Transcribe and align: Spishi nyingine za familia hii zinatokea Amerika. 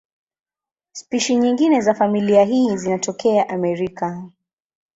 Spishi 0.91 1.35
nyingine 1.35 1.81
za 1.81 1.93
familia 1.93 2.43
hii 2.45 2.77
zinatokea 2.77 3.49
Amerika. 3.49 4.29